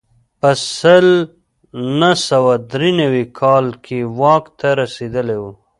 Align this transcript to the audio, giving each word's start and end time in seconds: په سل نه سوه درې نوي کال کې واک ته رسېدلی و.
په 0.39 0.51
سل 0.77 1.07
نه 1.99 2.11
سوه 2.27 2.53
درې 2.71 2.89
نوي 3.01 3.25
کال 3.39 3.65
کې 3.85 3.99
واک 4.19 4.43
ته 4.59 4.67
رسېدلی 4.81 5.37
و. 5.41 5.45